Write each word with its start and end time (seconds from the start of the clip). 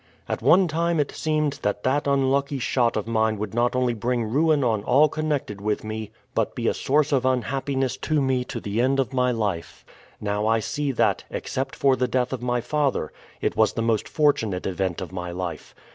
"At 0.27 0.41
one 0.41 0.67
time 0.67 0.99
it 0.99 1.11
seemed 1.11 1.59
that 1.61 1.83
that 1.83 2.07
unlucky 2.07 2.57
shot 2.57 2.97
of 2.97 3.05
mine 3.07 3.37
would 3.37 3.53
not 3.53 3.75
only 3.75 3.93
bring 3.93 4.23
ruin 4.23 4.63
on 4.63 4.83
all 4.83 5.07
connected 5.07 5.61
with 5.61 5.83
me 5.83 6.09
but 6.33 6.55
be 6.55 6.67
a 6.67 6.73
source 6.73 7.11
of 7.11 7.23
unhappiness 7.23 7.97
to 7.97 8.19
me 8.19 8.43
to 8.45 8.59
the 8.59 8.81
end 8.81 8.99
of 8.99 9.13
my 9.13 9.29
life. 9.29 9.85
Now 10.19 10.47
I 10.47 10.59
see 10.59 10.91
that, 10.93 11.25
except 11.29 11.75
for 11.75 11.95
the 11.95 12.07
death 12.07 12.33
of 12.33 12.41
my 12.41 12.61
father, 12.61 13.11
it 13.41 13.55
was 13.55 13.73
the 13.73 13.83
most 13.83 14.09
fortunate 14.09 14.65
event 14.65 15.01
of 15.01 15.11
my 15.11 15.29
life. 15.29 15.75